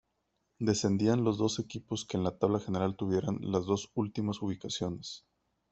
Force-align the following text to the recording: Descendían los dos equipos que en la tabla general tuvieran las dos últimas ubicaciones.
Descendían 0.57 1.23
los 1.23 1.37
dos 1.37 1.59
equipos 1.59 2.05
que 2.07 2.17
en 2.17 2.23
la 2.23 2.35
tabla 2.35 2.59
general 2.59 2.95
tuvieran 2.95 3.37
las 3.39 3.67
dos 3.67 3.91
últimas 3.93 4.41
ubicaciones. 4.41 5.27